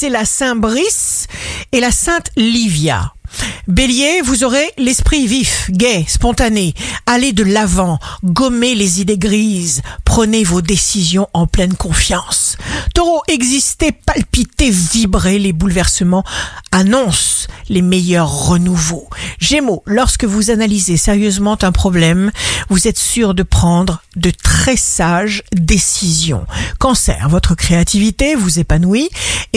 [0.00, 1.26] c'est la Saint Brice
[1.72, 3.14] et la Sainte Livia.
[3.66, 6.72] Bélier, vous aurez l'esprit vif, gai, spontané.
[7.06, 12.56] Allez de l'avant, gommez les idées grises, prenez vos décisions en pleine confiance.
[12.94, 16.24] Taureau, existez, palpitez, vibrez, les bouleversements
[16.72, 19.08] annoncent les meilleurs renouveaux.
[19.38, 22.30] Gémeaux, lorsque vous analysez sérieusement un problème,
[22.70, 26.46] vous êtes sûr de prendre de très sages décisions.
[26.78, 29.10] Cancer, votre créativité vous épanouit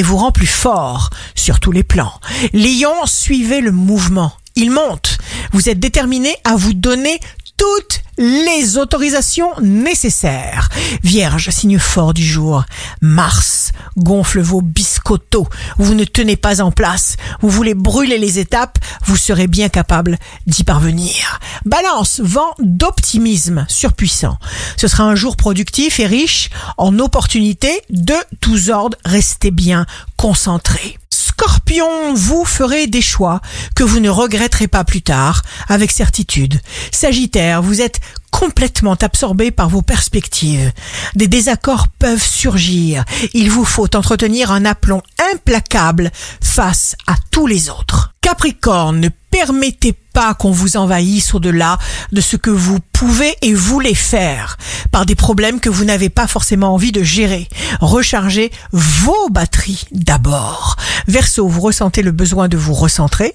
[0.04, 2.14] vous rend plus fort sur tous les plans.
[2.54, 4.34] Lion, suivez le mouvement.
[4.56, 5.18] Il monte.
[5.54, 7.20] Vous êtes déterminé à vous donner
[7.58, 10.70] toutes les autorisations nécessaires.
[11.04, 12.64] Vierge, signe fort du jour.
[13.02, 15.48] Mars gonfle vos biscottos.
[15.78, 17.18] Vous ne tenez pas en place.
[17.42, 18.78] Vous voulez brûler les étapes.
[19.06, 21.40] Vous serez bien capable d'y parvenir.
[21.66, 24.38] Balance, vent d'optimisme surpuissant.
[24.78, 28.98] Ce sera un jour productif et riche en opportunités de tous ordres.
[29.06, 29.86] Restez bien
[30.18, 30.98] concentrés.
[31.42, 33.42] Scorpion, vous ferez des choix
[33.76, 36.62] que vous ne regretterez pas plus tard, avec certitude.
[36.92, 40.72] Sagittaire, vous êtes complètement absorbé par vos perspectives.
[41.16, 43.04] Des désaccords peuvent surgir.
[43.34, 45.02] Il vous faut entretenir un aplomb
[45.34, 48.14] implacable face à tous les autres.
[48.22, 51.80] Capricorne, ne permettez pas qu'on vous envahisse au-delà
[52.12, 54.58] de ce que vous pouvez et voulez faire
[54.92, 57.48] par des problèmes que vous n'avez pas forcément envie de gérer.
[57.80, 60.76] Rechargez vos batteries d'abord.
[61.08, 63.34] Verseau, vous ressentez le besoin de vous recentrer,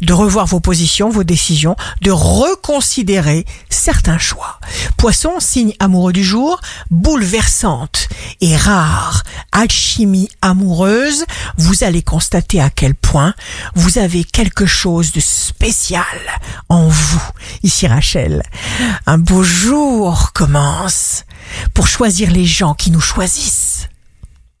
[0.00, 4.60] de revoir vos positions, vos décisions, de reconsidérer certains choix.
[4.96, 8.08] Poisson, signe amoureux du jour, bouleversante
[8.40, 9.22] et rare
[9.52, 11.24] alchimie amoureuse,
[11.56, 13.34] vous allez constater à quel point
[13.74, 16.04] vous avez quelque chose de spécial
[16.68, 17.22] en vous.
[17.62, 18.42] Ici Rachel,
[19.06, 21.24] un beau jour commence
[21.74, 23.65] pour choisir les gens qui nous choisissent.